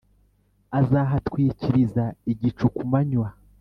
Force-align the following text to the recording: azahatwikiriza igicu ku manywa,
azahatwikiriza 0.79 2.03
igicu 2.31 2.65
ku 2.75 2.83
manywa, 2.91 3.29